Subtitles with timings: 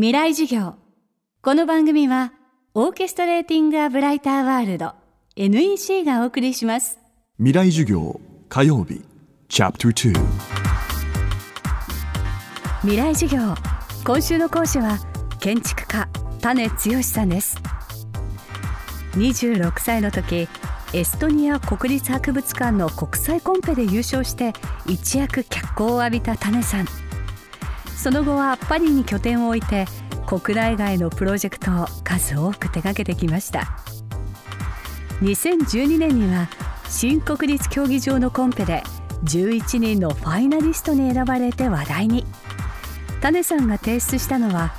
[0.00, 0.76] 未来授業。
[1.42, 2.32] この番組は
[2.72, 4.92] オーケストレーティング・ア・ブライター・ワールド
[5.34, 7.00] NEC がお送りします。
[7.38, 9.02] 未来授業火曜日
[9.48, 10.14] チャプター
[12.82, 13.56] 未来授業。
[14.04, 15.00] 今週の講師は
[15.40, 16.08] 建築家
[16.42, 17.58] 種剛さんです。
[19.14, 20.48] 26歳の時
[20.92, 24.52] エストニア国立博物館の国際コンペで優勝して
[24.86, 26.86] 一躍脚光を浴びた種さん
[27.98, 29.84] その後はパリに拠点を置いて
[30.24, 33.76] 国内外のプロジェクトを数多く手掛けてきました。
[35.20, 36.48] 2012年には
[36.88, 38.84] 新国立競技場のコンペで
[39.24, 42.24] 11人のファイナリストに選ばれて話題に。
[43.20, 44.74] 種さんが提出したのは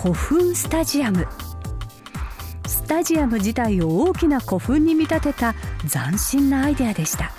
[0.00, 1.26] 古墳スタジアム。
[2.68, 5.54] スタジアム自体を大きな古墳に見立てた
[5.90, 7.32] 斬新なアイデアでした。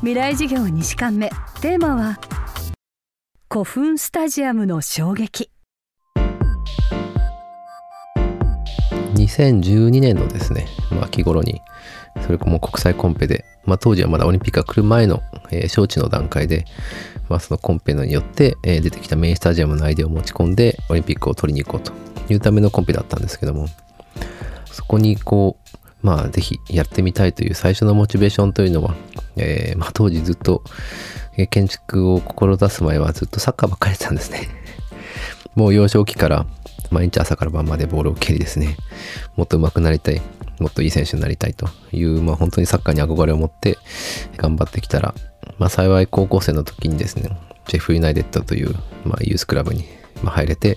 [0.00, 1.30] 未来事業2時間目。
[1.62, 2.18] テーマは
[3.52, 5.50] 古墳スタジアムの衝撃。
[9.12, 11.60] 2012年のですね、まあ、秋頃に
[12.22, 16.64] それも国際コンペで、まあ、当時はまだオリンピックが来る前の、えー、招致の段階で、
[17.28, 21.92] まあ、そのコンペによって、えー、出てきたメインスタジアムのアイデアを持ち込んでオリンピックを取りに行こうと
[22.32, 23.66] いうためのコンペだったんですけども
[24.64, 28.94] そこにこうまあぜひやってみたいという最初のモチベーションというのは、
[29.36, 30.62] えー、まあ、当時ずっと
[31.50, 34.48] 建築を志す前はずっとサッカーばっかりやってたんですね。
[35.54, 36.46] もう幼少期から
[36.90, 38.76] 毎日朝から晩までボールを蹴りですね、
[39.36, 40.20] もっと上手くなりたい、
[40.58, 43.78] もっといい選手になりたいという、まあ本当にサッカーに憧れを持って
[44.36, 45.14] 頑張ってきたら、
[45.58, 47.30] まあ幸い高校生の時にですね、
[47.66, 49.84] ジェフユナイテッドという、まあ、ユースクラブに
[50.22, 50.76] 入れて、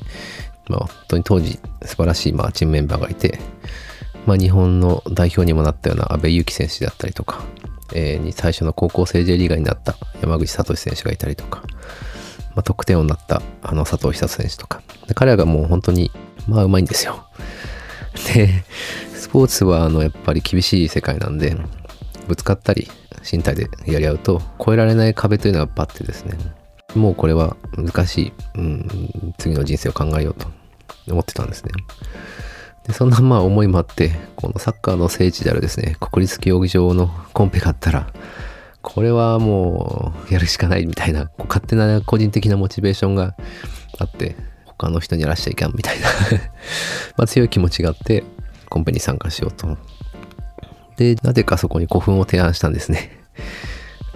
[0.68, 3.40] まあ本当に当時素晴らしいまあチームメンバーがいて、
[4.26, 7.44] まあ日本の代表にもなったような阿部勇樹選手だったりとか、
[7.94, 11.64] えー、に最初の高校生 J リーガーになった山口聡選手がいたりとか、
[12.56, 14.81] まあ、得点王になったあの佐藤久選手とか。
[15.08, 16.12] で彼らがもう本当に
[16.48, 17.26] まあうまいんですよ。
[18.34, 18.64] で
[19.14, 21.56] スポーツはあのやっぱり厳しい世界なんで
[22.28, 22.90] ぶつかったり
[23.30, 26.38] 身体でやり合うと越えられない壁というのがバッてですね。
[26.96, 30.47] もうこれは難しい、うん、次の人生を考えようと
[31.12, 31.72] 思ってたんですね。
[32.88, 38.12] でそんなまあ思いもあってこのサッカーの聖地であるですね国立競技場のコンペがあったら
[38.81, 43.35] これはもうやるしかないみたいな勝手な個人的なモチベーションが
[43.97, 44.35] あって
[44.66, 46.07] 他の人にやらしちゃいかんみたいな
[47.18, 48.23] まあ強い気持ちがあって
[48.69, 49.78] コンペに参加しようと。
[50.97, 53.19] でなぜかそこに古墳を提案したんですね。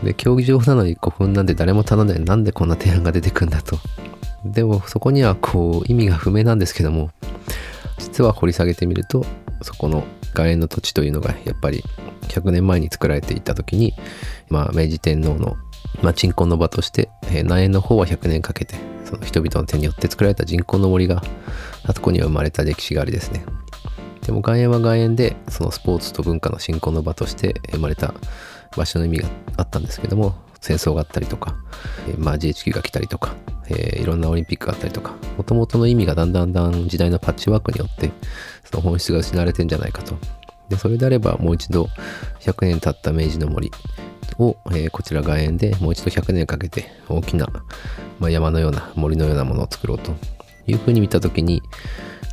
[0.03, 3.79] で競技場なのに古墳なんで誰も頼んでなんでこんな提案が出てくんだと。
[4.45, 7.09] でもそこにはこう意味が不明なんですけども
[7.99, 9.25] 実は掘り下げてみると
[9.61, 11.83] そこの外苑の土地というのがやっぱり
[12.21, 13.93] 100年前に作られていた時に、
[14.49, 15.57] まあ、明治天皇の、
[16.01, 21.23] ま、鎮魂の場として、えー、南園の方は100年かけてその人々の手によって作られた人工の森が
[21.83, 23.43] あそこには生まれた歴史がありですね。
[24.21, 28.13] でも外苑は外苑でそのスポーツと文化の振興の場として生まれた
[28.77, 31.55] 場所の意味があったんですけども戦争があったりとか、
[32.07, 33.35] えー、まあ GHQ が来たりとか、
[33.67, 38.11] えー、いろんなオリンピックがあったりとかもともとの意味がだんだんだん時代のパッチワークによって
[38.65, 40.15] その本質が失われてんじゃないかと。
[40.69, 41.87] でそれであればもう一度
[42.41, 43.71] 100年経った明治の森
[44.37, 47.47] を、えー、こちら外苑でもう一度100年かけて大きな、
[48.19, 50.13] まあ、山のような森のようなものを作ろうと。
[50.71, 51.61] いうふうに見た時に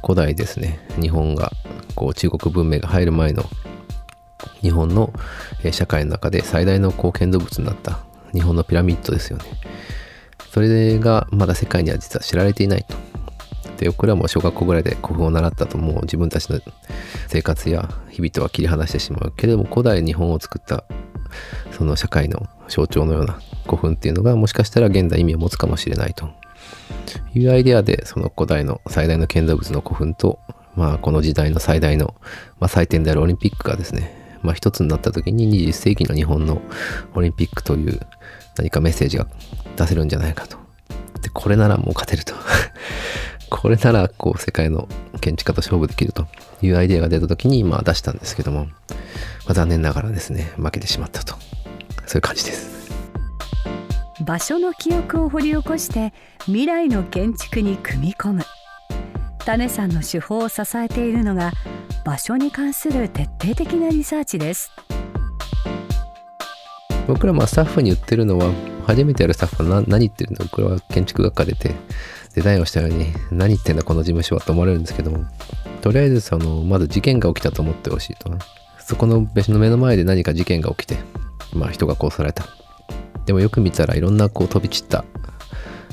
[0.03, 1.50] 古代ですね日本が
[1.94, 3.44] こう中国文明が入る前の
[4.60, 5.12] 日本の
[5.72, 8.05] 社会の中で最大の貢献動物になった。
[8.32, 9.44] 日本のピラミッドですよね。
[10.53, 12.97] それがまだ世界には実は知られていないと。
[13.76, 16.60] で、僕らも小学校ぐらいで古墳を習ったともう自分たちの
[17.28, 20.84] 生活や日々とは切り離してしまうけれども古代日本を作った
[21.72, 26.31] その社会の象徴のような古墳っていうのがもしかしたら現代意味を持つかもしれないと
[27.34, 30.38] いうアイデアでその古代の最大の建造物の古墳と
[30.75, 32.15] まあこの時代の最大の、
[32.59, 36.62] まあ、祭典であるオリンピックがですねまあ、一つになった時に20世紀の日本の
[37.14, 38.00] オリンピックという
[38.56, 39.26] 何かメッセージが
[39.76, 40.56] 出せるんじゃないかと。
[41.20, 42.34] で、これならもう勝てると。
[43.50, 44.88] これならこう世界の
[45.21, 46.26] 建築家と勝負できると。
[46.62, 48.71] いうアイデアが出た時にまあ出したんですけども、ま
[49.48, 51.34] あ、残念ながらですね負けてしまったと。
[52.06, 52.91] そういう感じです。
[54.24, 56.15] 場所の記憶を掘り起こして
[56.47, 58.42] 未来の建築に組み込む。
[59.47, 61.53] 種さんの手法を支えているのが
[62.04, 64.72] 場所に関する徹底的なリサーチです。
[67.07, 68.53] 僕らもスタッフに言ってるのは
[68.84, 70.48] 初めてやるスタッフは何言ってるの？
[70.48, 71.71] これは建築学科出て
[72.34, 75.25] デザインをしたように何言ってんだこの事務所はと思われるんですけども
[75.81, 78.28] とりあえずそのまず事件が起きたと思ってほしいと。
[78.81, 80.97] そこの別の目の前で何か事件が起きて
[81.53, 82.47] まあ人が殺された。
[83.27, 85.04] でもよく見たらいろんなこう飛び散った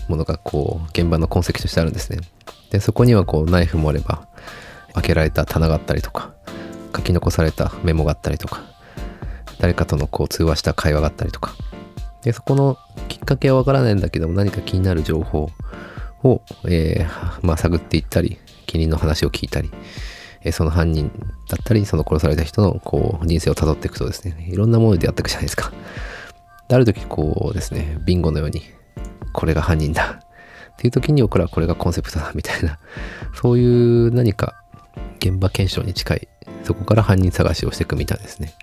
[0.08, 2.18] ものがこう現場の痕跡としてあるんですね。
[2.74, 4.28] でそこにはこうナイフもあれば
[4.96, 6.34] 開けられた棚があったりとか
[6.94, 8.64] 書き残されたメモがあったりとか
[9.60, 11.54] 誰かとのこう通話した会話があったりとか。
[12.24, 12.78] でそこの
[13.10, 15.50] きっかけはわからないんだけども何か気になる情報
[16.24, 19.69] を、えーまあ、探っていったり気に入りの話を聞いたり、
[20.42, 21.12] えーその犯人
[21.50, 25.72] だったりその殺された人のこう人生をたどっていくとですねいろんなものに出会っていくじゃないですか。
[26.69, 28.62] である時こうですねビンゴのように
[29.34, 30.23] これが犯人だ。
[30.83, 32.77] っていう時に僕らはこれがコンセプトだみたいな。
[33.41, 33.65] そうい
[34.07, 34.53] う何か
[35.19, 36.27] 現場検証に近い
[36.63, 38.53] そこから犯人探しをしていくみたいですね。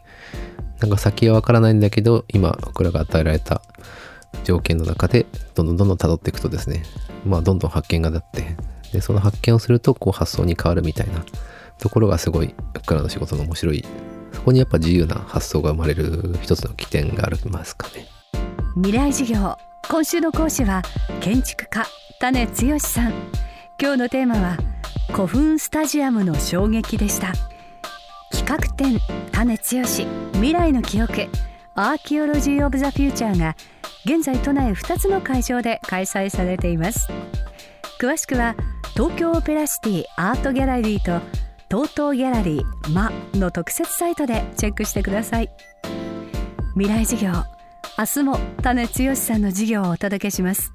[0.80, 3.62] なんか先はわからないんだけど今僕らが与えられた
[4.44, 5.24] 条件の中で
[5.54, 6.82] どんどんどんどん辿っていくとですね。
[7.24, 8.56] まあどんどん発見が立って
[8.92, 11.24] でその発見をするとこう発想に変わるみたいな。
[11.78, 13.82] ところがすごい僕らの仕事の面白い。
[14.34, 18.06] そこにやっぱ自由な発想が生まれる一つの起点がありますかね。
[18.74, 19.56] 未来授業
[19.88, 20.82] 今週の講師は
[21.20, 21.84] 建築家
[22.20, 23.12] 種剛さん。
[23.80, 24.58] 今日のテーマは
[25.10, 27.32] 古墳スタジアムの衝撃でした。
[28.30, 29.00] 企画展
[29.32, 29.62] 種剛。
[30.34, 31.28] 未来の記憶。
[31.74, 33.56] アーキオロジー・オブ・ザ・フューチャーが
[34.04, 37.08] 現在都内2つの会場で開催されています。
[37.98, 38.54] 詳しくは
[38.92, 41.24] 東京オペラシティアートギャラリーと
[41.70, 45.48] TOTO ギャラリーマの特設サイトでチェックしてください。
[46.74, 47.32] 未来授業
[47.98, 50.74] 明日も種剛さんの授業をお届けします。